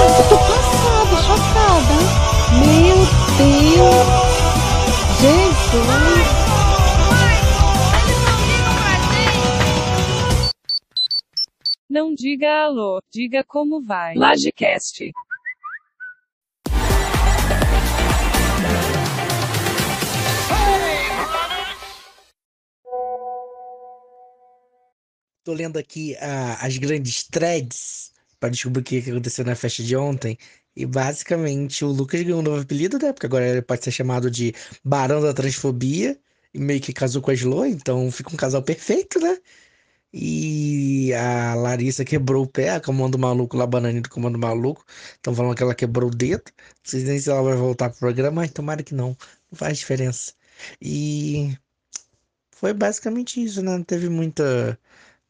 [0.00, 1.96] Eu tô passada, chocada.
[2.58, 2.96] Meu
[3.36, 4.30] Deus.
[5.20, 6.40] Jesus.
[11.90, 14.14] Não diga alô, diga como vai.
[14.14, 15.10] Lagecast.
[25.42, 29.96] Tô lendo aqui ah, as grandes threads para descobrir o que aconteceu na festa de
[29.96, 30.38] ontem.
[30.74, 33.12] E basicamente o Lucas ganhou um novo apelido, né?
[33.12, 34.54] Porque agora ele pode ser chamado de
[34.84, 36.18] Barão da Transfobia.
[36.52, 39.38] E meio que casou com a Slo, então fica um casal perfeito, né?
[40.12, 44.84] E a Larissa quebrou o pé, a comando maluco lá, bananinha do comando maluco.
[45.14, 46.42] Estão falando que ela quebrou o dedo.
[46.58, 49.16] Não sei nem se ela vai voltar pro programa, mas tomara que não.
[49.50, 50.34] Não faz diferença.
[50.80, 51.56] E
[52.52, 53.72] foi basicamente isso, né?
[53.76, 54.78] Não teve muita,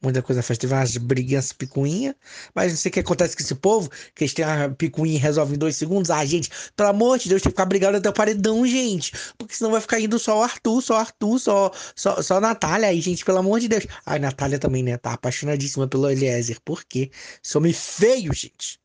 [0.02, 0.62] muita coisa festa.
[0.62, 2.14] Teve umas briguinhas picuinha.
[2.54, 5.18] Mas não sei o que acontece com esse povo, que eles têm uma picuinha e
[5.18, 6.10] resolvem em dois segundos.
[6.10, 9.12] Ah, gente, pelo amor de Deus, tem que ficar brigando até o paredão, gente.
[9.38, 12.40] Porque senão vai ficar indo só o Arthur, só o Arthur, só, só, só a
[12.40, 12.88] Natália.
[12.88, 13.86] Aí, gente, pelo amor de Deus.
[14.06, 14.96] Ai, Natália também, né?
[14.96, 16.58] Tá apaixonadíssima pelo Eliezer.
[16.64, 17.10] Por quê?
[17.42, 18.80] Some feio, gente.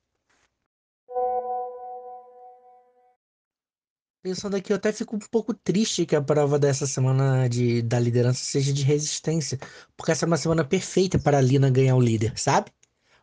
[4.26, 8.00] Pensando aqui, eu até fico um pouco triste que a prova dessa semana de, da
[8.00, 9.60] liderança seja de resistência.
[9.96, 12.72] Porque essa é uma semana perfeita para a Lina ganhar o líder, sabe?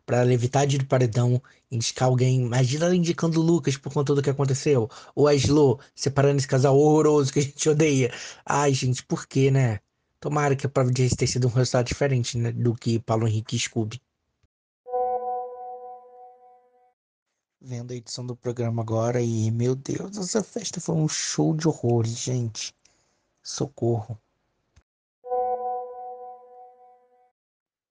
[0.07, 1.43] Para ela evitar de ir paredão,
[1.73, 2.43] indicar alguém.
[2.43, 4.89] Imagina ela indicando o Lucas por conta do que aconteceu.
[5.13, 8.15] Ou a Slo separando esse casal horroroso que a gente odeia.
[8.47, 9.81] Ai, gente, por quê, né?
[10.21, 13.57] Tomara que a prova de resistência dê um resultado diferente né, do que Paulo Henrique
[13.57, 14.01] e Scooby.
[17.65, 21.69] Vendo a edição do programa agora e, meu Deus, essa festa foi um show de
[21.69, 22.75] horrores, gente.
[23.41, 24.19] Socorro.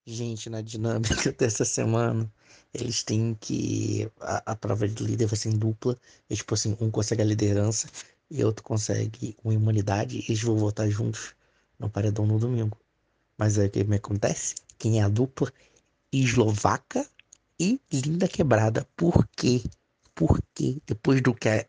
[0.05, 2.30] Gente, na dinâmica dessa semana,
[2.73, 4.11] eles têm que.
[4.20, 5.98] A, a prova de líder vai ser em dupla.
[6.30, 7.88] E, tipo assim, um consegue a liderança
[8.30, 10.17] e outro consegue uma imunidade.
[10.17, 11.33] E eles vão votar juntos
[11.80, 12.77] no paredão no domingo.
[13.38, 14.55] Mas aí o que me acontece?
[14.77, 15.49] Quem é a dupla?
[16.11, 17.08] Eslovaca
[17.61, 18.88] e Linda Quebrada.
[18.95, 19.61] Por quê?
[20.16, 20.77] Por quê?
[20.86, 21.66] Depois do que a,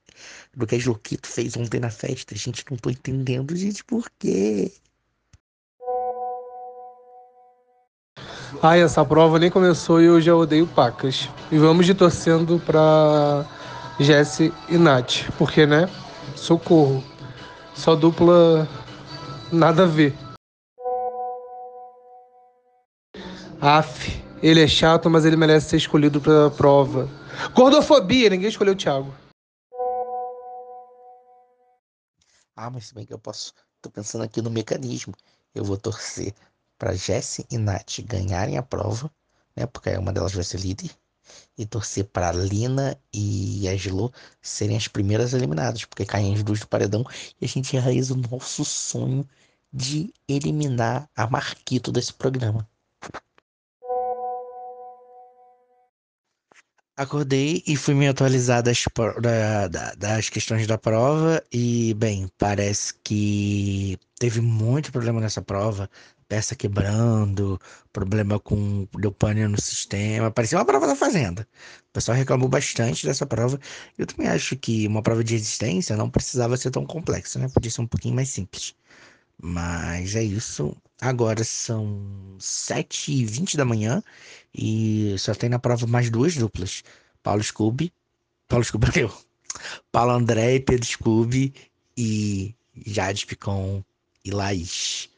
[0.57, 4.73] do que a Joquito fez ontem na festa, gente, não tô entendendo, gente, por quê?
[8.63, 11.29] Ai, essa prova nem começou e eu já odeio pacas.
[11.51, 13.47] E vamos de torcendo pra
[13.99, 15.31] Jesse e Nath.
[15.37, 15.89] Porque, né?
[16.37, 17.03] Socorro.
[17.75, 18.69] Só dupla
[19.51, 20.15] nada a ver.
[23.61, 27.09] Aff, ele é chato, mas ele merece ser escolhido pra prova.
[27.55, 29.15] Gordofobia, ninguém escolheu o Thiago.
[32.57, 33.55] Ah, mas se bem que eu posso.
[33.81, 35.15] Tô pensando aqui no mecanismo.
[35.55, 36.35] Eu vou torcer
[36.79, 39.11] pra Jessie e Nath ganharem a prova,
[39.57, 39.67] né?
[39.67, 40.91] Porque uma delas vai ser líder.
[41.57, 46.61] E torcer pra Lina e a Gilo serem as primeiras eliminadas, porque caem as duas
[46.61, 47.05] do paredão
[47.41, 49.27] e a gente realiza o nosso sonho
[49.73, 52.69] de eliminar a Marquito desse programa.
[56.97, 58.85] Acordei e fui me atualizar das,
[59.21, 65.89] da- das questões da prova e, bem, parece que teve muito problema nessa prova.
[66.29, 67.59] Peça quebrando,
[67.93, 70.31] problema com deu pane no sistema.
[70.31, 71.47] Parecia uma prova da Fazenda.
[71.89, 73.59] O pessoal reclamou bastante dessa prova.
[73.99, 77.49] Eu também acho que uma prova de resistência não precisava ser tão complexa, né?
[77.49, 78.75] Podia ser um pouquinho mais simples.
[79.43, 80.77] Mas é isso.
[81.05, 84.01] Agora são 7h20 da manhã
[84.55, 86.85] e só tem na prova mais duas duplas.
[87.25, 87.93] Paulo Scooby.
[88.47, 89.13] Paulo Scooby eu.
[89.91, 91.53] Paulo André e Pedro Scooby
[91.99, 92.55] e
[92.87, 93.83] Jade Picon
[94.25, 95.11] e Laís.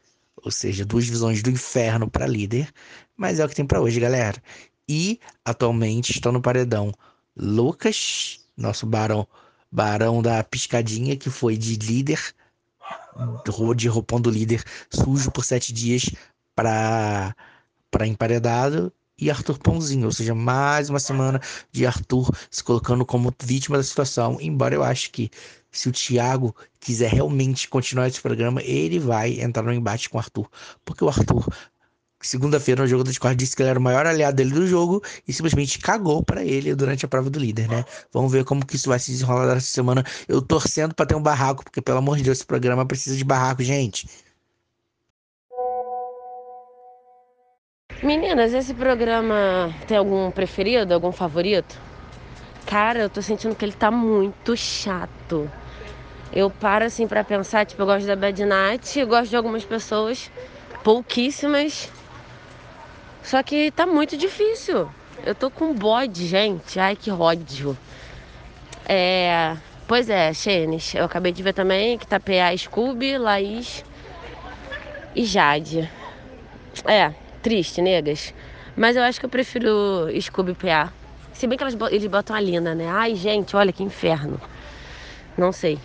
[0.43, 2.73] Ou seja, duas visões do inferno para líder.
[3.15, 4.43] Mas é o que tem para hoje, galera.
[4.89, 6.95] E atualmente estão no paredão
[7.37, 9.29] Lucas, nosso barão,
[9.71, 12.35] barão da piscadinha, que foi de líder
[13.77, 16.11] de roupão do líder sujo por sete dias
[16.55, 17.35] para
[18.07, 21.41] emparedado e Arthur Pãozinho, ou seja, mais uma semana
[21.71, 24.39] de Arthur se colocando como vítima da situação.
[24.41, 25.31] Embora eu acho que
[25.71, 30.21] se o Thiago quiser realmente continuar esse programa, ele vai entrar no embate com o
[30.21, 30.49] Arthur,
[30.85, 31.47] porque o Arthur
[32.27, 35.03] segunda-feira no jogo do Discord disse que ele era o maior aliado dele do jogo
[35.27, 37.85] e simplesmente cagou para ele durante a prova do líder, né?
[38.13, 40.05] Vamos ver como que isso vai se desenrolar essa semana.
[40.29, 43.25] Eu torcendo para ter um barraco, porque pelo amor de Deus, esse programa precisa de
[43.25, 44.07] barraco, gente.
[48.03, 51.81] Meninas, esse programa tem algum preferido, algum favorito?
[52.67, 55.51] Cara, eu tô sentindo que ele tá muito chato.
[56.33, 59.65] Eu paro assim pra pensar, tipo, eu gosto da Bad Night, eu gosto de algumas
[59.65, 60.31] pessoas,
[60.83, 61.91] pouquíssimas.
[63.25, 64.89] Só que tá muito difícil.
[65.25, 66.79] Eu tô com bode, gente.
[66.79, 67.77] Ai, que ódio.
[68.87, 69.57] É.
[69.89, 70.95] Pois é, Xenes.
[70.95, 73.83] Eu acabei de ver também que tá PA Scooby, Laís
[75.17, 75.91] e Jade.
[76.85, 77.13] É,
[77.43, 78.35] triste, negas.
[78.77, 80.93] Mas eu acho que eu prefiro Scooby PA.
[81.33, 82.89] Se bem que elas, eles botam a Lina, né?
[82.89, 84.39] Ai, gente, olha que inferno.
[85.37, 85.79] Não sei.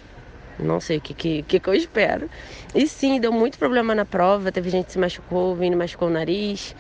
[0.60, 2.30] Não sei o que, que, que, eu espero.
[2.76, 4.52] E sim, deu muito problema na prova.
[4.52, 6.76] Teve gente que se machucou, o Vini machucou o nariz.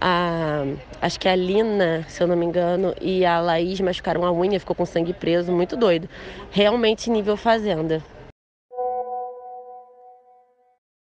[0.00, 0.64] A,
[1.00, 4.60] acho que a Lina, se eu não me engano, e a Laís machucaram a unha,
[4.60, 6.08] ficou com sangue preso, muito doido.
[6.50, 8.02] Realmente nível fazenda.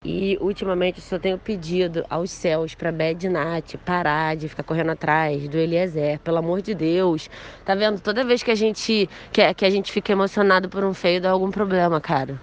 [0.05, 4.93] E ultimamente eu só tenho pedido aos céus para Bad Nat parar de ficar correndo
[4.93, 7.29] atrás do Eliezer, pelo amor de Deus.
[7.65, 8.00] Tá vendo?
[8.00, 11.31] Toda vez que a gente que, que a gente fica emocionado por um feio dá
[11.31, 12.41] algum problema, cara.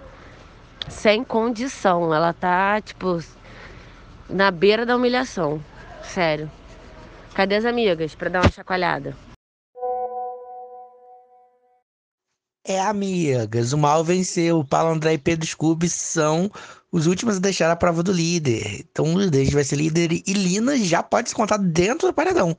[0.88, 2.14] Sem condição.
[2.14, 3.18] Ela tá, tipo,
[4.28, 5.58] na beira da humilhação.
[6.12, 6.50] Sério.
[7.34, 9.16] Cadê as amigas para dar uma chacoalhada?
[12.66, 14.60] É, amigas, o mal venceu.
[14.60, 16.50] O Paulo André e Pedro Scooby são
[16.90, 18.80] os últimos a deixar a prova do líder.
[18.80, 22.56] Então o líder vai ser líder e Lina já pode se contar dentro do paredão.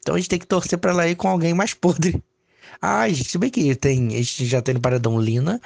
[0.00, 2.22] Então a gente tem que torcer pra ela ir com alguém mais podre.
[2.80, 5.60] Ah, gente, se bem que tem, a gente já tem no paredão Lina,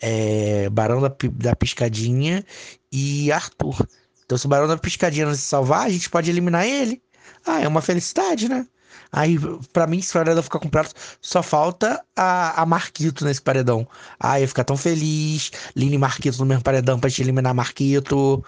[0.00, 2.44] é, Barão da, da Piscadinha
[2.90, 3.86] e Arthur.
[4.28, 7.02] Então se o Barão da Piscadinha não se salvar, a gente pode eliminar ele.
[7.46, 8.68] Ah, é uma felicidade, né?
[9.10, 9.38] Aí,
[9.72, 13.88] pra mim, se o paredão ficar completo, só falta a, a Marquito nesse paredão.
[14.20, 15.50] Ah, ia ficar tão feliz.
[15.74, 18.44] Lini e Marquito no mesmo paredão pra te eliminar Marquito.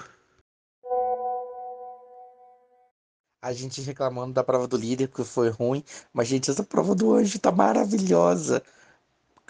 [3.42, 5.82] A gente reclamando da prova do líder, que foi ruim.
[6.12, 8.62] Mas, gente, essa prova do anjo tá maravilhosa.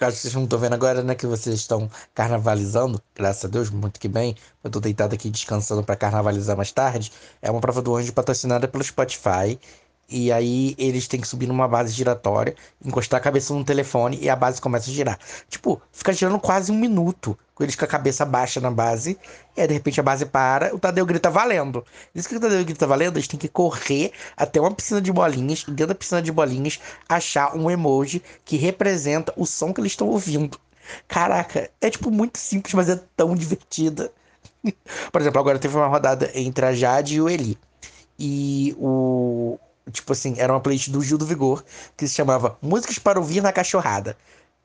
[0.00, 1.14] Caso vocês não estão vendo agora, né?
[1.14, 4.34] Que vocês estão carnavalizando, graças a Deus, muito que bem.
[4.64, 7.12] Eu tô deitado aqui descansando para carnavalizar mais tarde.
[7.42, 9.60] É uma prova do anjo patrocinada pelo Spotify.
[10.10, 14.28] E aí eles têm que subir numa base giratória, encostar a cabeça no telefone e
[14.28, 15.18] a base começa a girar.
[15.48, 19.16] Tipo, fica girando quase um minuto, com eles com a cabeça baixa na base.
[19.56, 21.84] E aí de repente a base para, o Tadeu grita valendo.
[22.12, 25.62] Isso que o Tadeu grita valendo, eles têm que correr até uma piscina de bolinhas,
[25.62, 29.92] e dentro da piscina de bolinhas achar um emoji que representa o som que eles
[29.92, 30.58] estão ouvindo.
[31.06, 34.10] Caraca, é tipo muito simples, mas é tão divertida.
[35.12, 37.56] Por exemplo, agora teve uma rodada entre a Jade e o Eli.
[38.18, 39.58] E o,
[39.90, 41.64] Tipo assim, era uma playlist do Gil do Vigor
[41.96, 44.16] que se chamava Músicas para ouvir na cachorrada.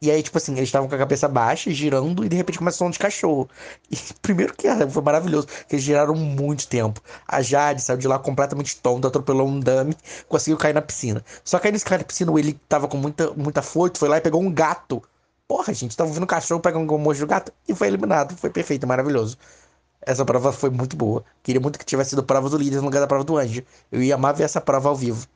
[0.02, 2.86] E aí, tipo assim, eles estavam com a cabeça baixa, girando, e de repente começou
[2.86, 3.50] um som de cachorro.
[3.90, 7.02] E primeiro que foi maravilhoso, que eles giraram muito tempo.
[7.28, 9.96] A Jade saiu de lá completamente tonta, atropelou um dummy,
[10.28, 11.24] conseguiu cair na piscina.
[11.44, 14.18] Só que aí nesse cair na piscina, ele tava com muita, muita força, foi lá
[14.18, 15.02] e pegou um gato.
[15.48, 18.36] Porra, gente, tava ouvindo um cachorro pegando um monte do gato e foi eliminado.
[18.38, 19.38] Foi perfeito, maravilhoso.
[20.06, 21.26] Essa prova foi muito boa.
[21.42, 23.64] Queria muito que tivesse sido prova do líder no lugar da prova do anjo.
[23.92, 25.28] Eu ia amar ver essa prova ao vivo.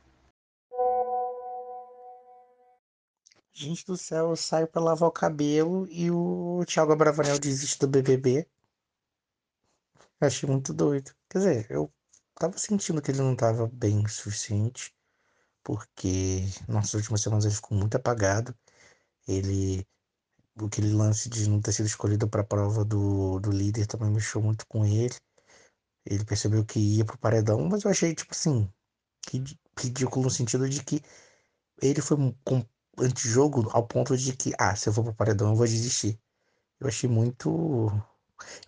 [3.52, 7.88] Gente do céu, eu saio pra lavar o cabelo e o Thiago Abravanel desiste do
[7.88, 8.48] BBB.
[10.22, 11.12] Achei muito doido.
[11.30, 11.92] Quer dizer, eu
[12.36, 14.94] tava sentindo que ele não tava bem o suficiente,
[15.64, 18.56] porque nas últimas semanas ele ficou muito apagado.
[19.28, 19.86] Ele
[20.68, 24.42] aquele lance de não ter sido escolhido para a prova do, do líder também mexeu
[24.42, 25.16] muito com ele.
[26.06, 28.70] Ele percebeu que ia pro paredão, mas eu achei, tipo assim,
[29.78, 31.02] ridículo no sentido de que
[31.82, 32.66] ele foi com
[33.00, 36.20] antijogo ao ponto de que, ah, se eu for pro paredão eu vou desistir.
[36.80, 37.50] Eu achei muito.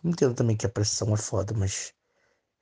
[0.03, 1.93] Eu entendo também que a pressão é foda, mas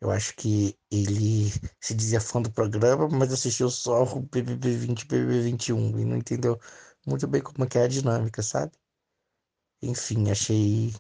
[0.02, 1.52] eu acho que ele
[1.82, 6.18] se dizia fã do programa, mas assistiu só o BBB 20 BBB 21 e não
[6.18, 6.60] entendeu
[7.06, 8.72] muito bem como é é a dinâmica, sabe?
[9.82, 10.94] Enfim, achei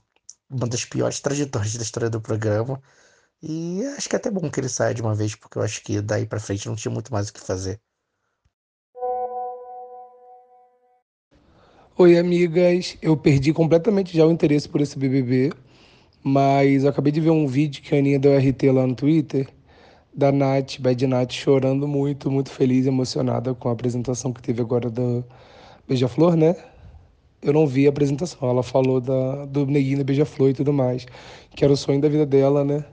[0.49, 2.81] uma das piores trajetórias da história do programa.
[3.41, 5.81] E acho que é até bom que ele saia de uma vez, porque eu acho
[5.83, 7.79] que daí pra frente não tinha muito mais o que fazer.
[11.97, 12.97] Oi, amigas.
[13.01, 15.51] Eu perdi completamente já o interesse por esse BBB,
[16.23, 19.49] mas eu acabei de ver um vídeo que a Aninha deu RT lá no Twitter,
[20.13, 24.89] da Nath, Bad Nath, chorando muito, muito feliz, emocionada com a apresentação que teve agora
[24.89, 25.25] do
[25.87, 26.55] Beija-Flor, né?
[27.41, 28.49] Eu não vi a apresentação.
[28.49, 31.05] Ela falou da, do Neguinho da Beija-Flor e tudo mais,
[31.55, 32.83] que era o sonho da vida dela, né?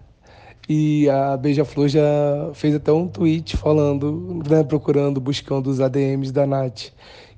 [0.69, 6.47] E a Beija-Flor já fez até um tweet falando, né, procurando, buscando os ADMs da
[6.47, 6.93] Nath.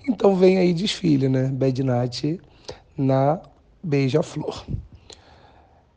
[0.09, 1.49] Então vem aí desfile, né?
[1.49, 2.25] Bad Nath
[2.97, 3.41] na
[3.83, 4.65] Beija-Flor.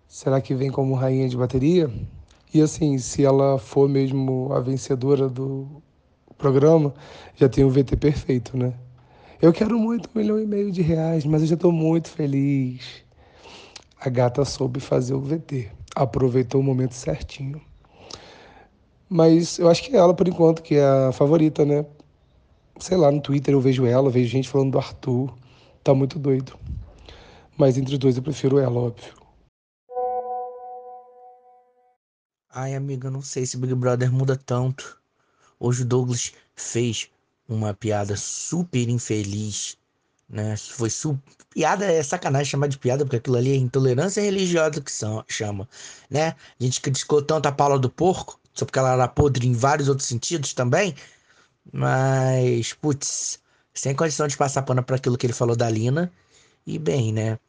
[0.07, 1.89] Será que vem como rainha de bateria?
[2.53, 5.81] E assim, se ela for mesmo a vencedora do
[6.37, 6.93] programa,
[7.37, 8.73] já tem o VT perfeito, né?
[9.41, 13.03] Eu quero muito um milhão e meio de reais, mas eu já estou muito feliz.
[14.00, 17.62] A gata soube fazer o VT, aproveitou o momento certinho.
[19.10, 21.86] Mas eu acho que ela, por enquanto, que é a favorita, né?
[22.81, 25.33] sei lá, no Twitter eu vejo ela, vejo gente falando do Arthur.
[25.83, 26.57] Tá muito doido.
[27.57, 29.13] Mas entre os dois eu prefiro ela, óbvio.
[32.53, 35.00] Ai, amiga, não sei se Big Brother muda tanto.
[35.60, 37.10] Hoje o Douglas fez
[37.48, 39.77] uma piada super infeliz,
[40.29, 40.55] né?
[40.57, 41.19] Foi su...
[41.50, 45.67] piada é sacanagem chamar de piada, porque aquilo ali é intolerância religiosa que são, chama,
[46.10, 46.36] né?
[46.60, 49.89] A gente criticou tanto a Paula do Porco, só porque ela era podre em vários
[49.89, 50.95] outros sentidos também,
[51.71, 53.39] mas, putz,
[53.74, 56.12] sem condição de passar pano para aquilo que ele falou da Lina.
[56.65, 57.39] E bem, né?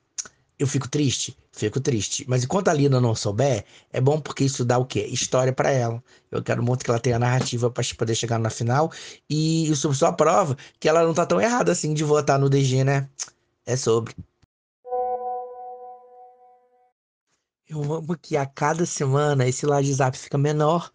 [0.63, 2.25] Eu fico triste, fico triste.
[2.29, 5.01] Mas enquanto a Lina não souber, é bom porque isso dá o quê?
[5.11, 6.01] História para ela.
[6.31, 8.93] Eu quero muito que ela tenha narrativa para poder chegar na final.
[9.29, 12.85] E isso só prova que ela não tá tão errada assim de votar no DG,
[12.85, 13.09] né?
[13.67, 14.15] É sobre.
[17.69, 20.93] Eu amo que a cada semana esse live zap fica menor.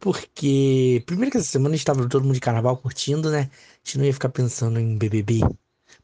[0.00, 3.48] Porque, primeiro que essa semana estava todo mundo de carnaval curtindo, né?
[3.52, 5.42] A gente não ia ficar pensando em BBB.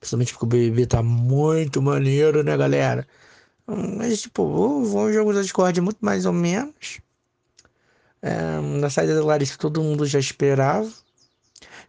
[0.00, 3.07] Principalmente porque o BBB tá muito maneiro, né, galera?
[3.66, 7.00] Mas, tipo, o jogo da Discord é muito mais ou menos.
[8.23, 10.90] É, na saída da Larissa todo mundo já esperava.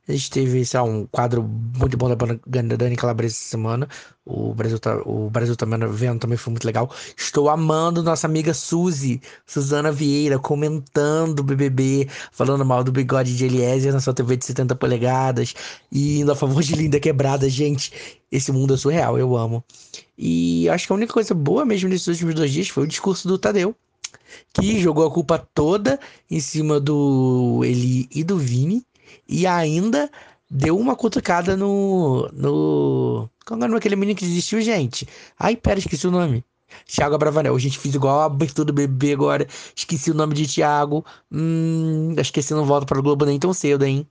[0.08, 2.16] A gente teve lá, um quadro muito bom da
[2.76, 3.88] Dani Calabresa essa semana.
[4.26, 6.92] O Brasil, tá, o Brasil também vendo também foi muito legal.
[7.16, 13.46] Estou amando nossa amiga Suzy, Suzana Vieira, comentando o BBB, falando mal do bigode de
[13.46, 15.54] Eliezer na sua TV de 70 polegadas
[15.92, 17.48] e indo a favor de Linda Quebrada.
[17.48, 19.64] Gente, esse mundo é surreal, eu amo.
[20.18, 23.28] E acho que a única coisa boa mesmo nesses últimos dois dias foi o discurso
[23.28, 23.76] do Tadeu
[24.54, 28.84] que jogou a culpa toda em cima do Eli e do Vini
[29.28, 30.10] e ainda
[30.50, 32.30] deu uma cutucada no.
[32.34, 33.30] no.
[33.46, 35.08] Qual é daquele menino que desistiu, gente?
[35.40, 36.44] Ai, pera, esqueci o nome.
[36.86, 37.56] Thiago Bravanel.
[37.56, 39.48] A gente fez igual a abertura do bebê agora.
[39.76, 41.06] Esqueci o nome de Thiago.
[41.32, 44.08] Hum, acho que esse não volta para o Globo nem tão cedo, hein?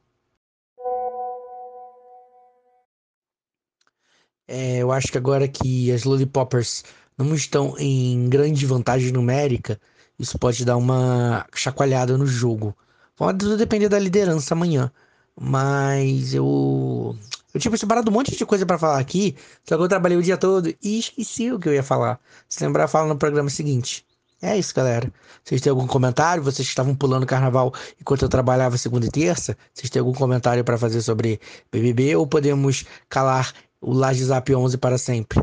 [4.49, 6.85] É, eu acho que agora que as Lollipoppers
[7.17, 9.81] não estão em grande vantagem numérica,
[10.19, 12.77] isso pode dar uma chacoalhada no jogo.
[13.21, 14.91] Pode tudo depender da liderança amanhã.
[15.39, 17.15] Mas eu.
[17.53, 20.23] Eu tinha separado um monte de coisa para falar aqui, só que eu trabalhei o
[20.23, 22.19] dia todo e esqueci o que eu ia falar.
[22.49, 24.07] Se lembrar, fala no programa seguinte.
[24.41, 25.13] É isso, galera.
[25.45, 26.43] Vocês têm algum comentário?
[26.43, 29.55] Vocês estavam pulando carnaval enquanto eu trabalhava segunda e terça?
[29.75, 31.39] Vocês têm algum comentário para fazer sobre
[31.71, 35.43] BBB ou podemos calar o Laje Zap 11 para sempre?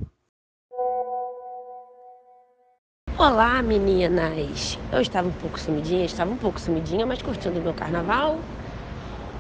[3.19, 4.77] Olá, meninas!
[4.91, 8.37] Eu estava um pouco sumidinha, estava um pouco sumidinha, mas curtindo o meu carnaval.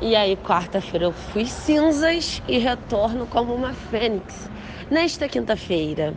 [0.01, 4.49] E aí, quarta-feira, eu fui cinzas e retorno como uma fênix.
[4.89, 6.15] Nesta quinta-feira.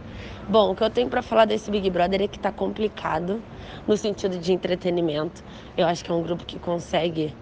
[0.48, 3.42] Bom, o que eu tenho para falar desse Big Brother é que tá complicado
[3.86, 5.44] no sentido de entretenimento.
[5.76, 7.36] Eu acho que é um grupo que consegue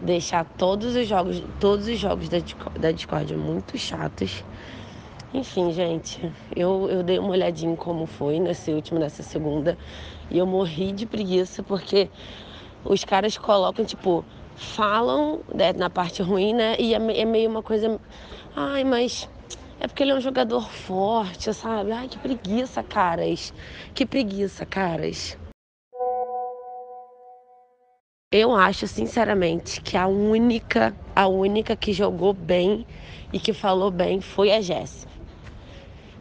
[0.00, 2.38] deixar todos os jogos, todos os jogos da,
[2.78, 4.44] da Discord muito chatos.
[5.34, 6.20] Enfim, gente,
[6.54, 9.76] eu, eu dei uma olhadinha em como foi nesse último, nessa segunda,
[10.30, 12.08] e eu morri de preguiça porque
[12.84, 14.24] os caras colocam, tipo,
[14.54, 16.76] falam né, na parte ruim, né?
[16.78, 18.00] E é, é meio uma coisa.
[18.54, 19.28] Ai, mas
[19.80, 21.90] é porque ele é um jogador forte, sabe?
[21.90, 23.52] Ai, que preguiça, caras.
[23.92, 25.36] Que preguiça, caras.
[28.30, 32.86] Eu acho, sinceramente, que a única, a única que jogou bem
[33.32, 35.13] e que falou bem foi a Jéssica.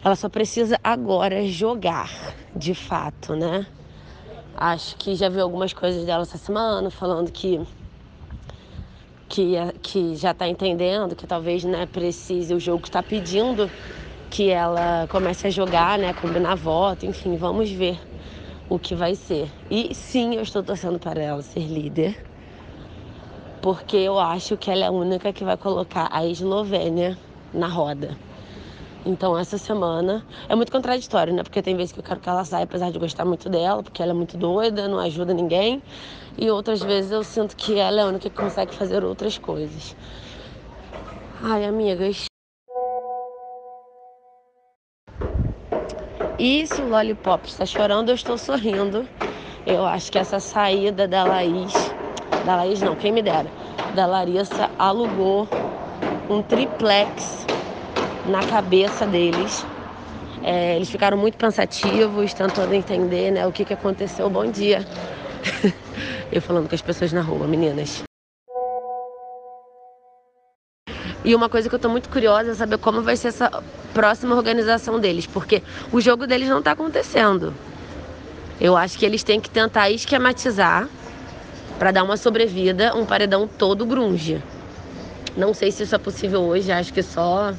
[0.03, 2.12] Ela só precisa agora jogar,
[2.53, 3.65] de fato, né?
[4.57, 7.62] Acho que já vi algumas coisas dela essa semana falando que
[9.29, 13.72] que, que já está entendendo que talvez né, precise, o jogo está pedindo
[14.29, 17.98] que ela comece a jogar, né, combinar voto, enfim, vamos ver
[18.69, 19.50] o que vai ser.
[19.72, 22.15] E sim, eu estou torcendo para ela ser líder,
[23.62, 27.17] porque eu acho que ela é a única que vai colocar a Eslovênia
[27.53, 28.17] na roda.
[29.05, 31.43] Então essa semana é muito contraditório, né?
[31.43, 34.01] Porque tem vezes que eu quero que ela saia, apesar de gostar muito dela, porque
[34.01, 35.81] ela é muito doida, não ajuda ninguém.
[36.38, 39.95] E outras vezes eu sinto que ela é a única que consegue fazer outras coisas.
[41.43, 42.25] Ai, amigas.
[46.39, 49.07] E se o Lollipop está chorando, eu estou sorrindo.
[49.65, 51.93] Eu acho que essa saída da Laís,
[52.43, 53.50] da Laís não, quem me dera,
[53.93, 55.48] da Larissa alugou
[56.29, 57.48] um triplex
[58.25, 59.65] na cabeça deles.
[60.44, 64.30] É, eles ficaram muito pensativos, tentando entender né, o que, que aconteceu.
[64.30, 64.86] Bom dia.
[66.32, 68.03] Eu falando com as pessoas na rua, meninas.
[71.25, 73.50] E uma coisa que eu tô muito curiosa é saber como vai ser essa
[73.94, 77.53] próxima organização deles, porque o jogo deles não tá acontecendo.
[78.60, 80.89] Eu acho que eles têm que tentar esquematizar
[81.80, 84.42] para dar uma sobrevida um paredão todo grunge.
[85.36, 87.53] Não sei se isso é possível hoje, acho que só.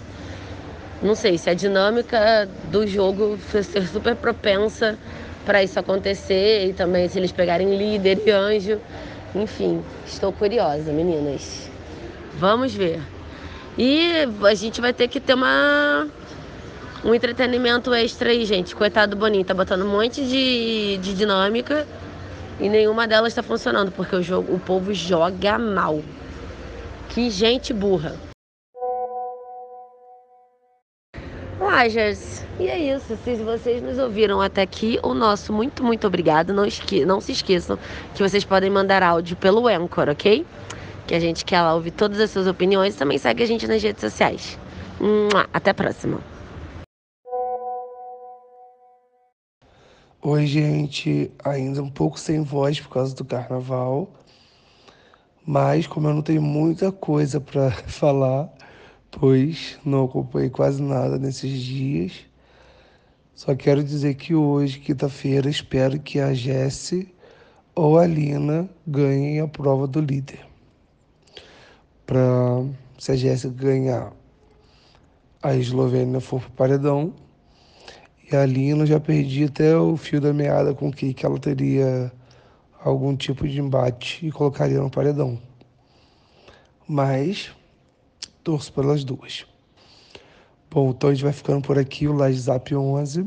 [1.02, 4.98] Não sei se a dinâmica do jogo ser super propensa
[5.44, 8.80] para isso acontecer e também se eles pegarem líder e anjo.
[9.34, 11.68] Enfim, estou curiosa, meninas.
[12.38, 13.00] Vamos ver.
[13.76, 16.06] E a gente vai ter que ter uma
[17.04, 18.74] um entretenimento extra aí, gente.
[18.74, 21.86] Coitado do Boninho, tá botando um monte de, de dinâmica
[22.58, 26.00] e nenhuma delas está funcionando, porque o, jogo, o povo joga mal.
[27.10, 28.14] Que gente burra.
[31.60, 33.16] Lajas, e é isso.
[33.24, 36.52] Se vocês nos ouviram até aqui, o nosso muito, muito obrigado.
[36.52, 37.78] Não, esque não se esqueçam
[38.14, 40.44] que vocês podem mandar áudio pelo Anchor, ok?
[41.06, 42.96] Que a gente quer lá ouvir todas as suas opiniões.
[42.96, 44.58] Também segue a gente nas redes sociais.
[45.52, 46.20] Até a próxima.
[50.22, 51.30] Oi, gente.
[51.44, 54.08] Ainda um pouco sem voz por causa do carnaval.
[55.46, 58.50] Mas, como eu não tenho muita coisa para falar,
[59.18, 62.12] pois não acompanhei quase nada nesses dias,
[63.34, 67.12] só quero dizer que hoje, quinta-feira, espero que a Jesse
[67.74, 70.40] ou a Lina ganhem a prova do líder.
[72.06, 72.64] Para
[72.98, 74.12] se a Jesse ganhar,
[75.42, 77.14] a Eslovênia for para o paredão
[78.30, 82.12] e a Lina já perdi até o fio da meada com que, que ela teria
[82.82, 85.38] algum tipo de embate e colocaria no paredão.
[86.86, 87.52] Mas
[88.44, 89.46] torço pelas duas.
[90.70, 93.26] Bom, então a gente vai ficando por aqui, o LajeZap 11.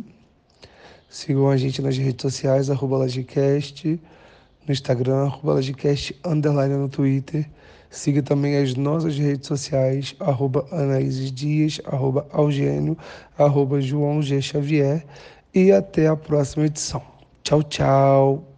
[1.10, 4.00] Sigam a gente nas redes sociais, arroba LajeCast,
[4.68, 7.50] no Instagram, arroba LajeCast, underline no Twitter.
[7.90, 12.98] Siga também as nossas redes sociais, arroba Anaíses Dias, arroba Algênio,
[13.38, 14.42] arroba João G.
[14.42, 15.06] Xavier.
[15.54, 17.02] E até a próxima edição.
[17.44, 18.57] Tchau, tchau.